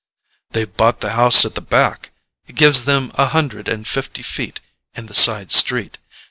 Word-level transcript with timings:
"They've 0.49 0.75
bought 0.75 1.01
the 1.01 1.11
house 1.11 1.45
at 1.45 1.53
the 1.53 1.61
back: 1.61 2.09
it 2.47 2.55
gives 2.55 2.85
them 2.85 3.11
a 3.19 3.27
hundred 3.27 3.67
and 3.67 3.87
fifty 3.87 4.23
feet 4.23 4.59
in 4.95 5.05
the 5.05 5.13
side 5.13 5.51
street. 5.51 5.99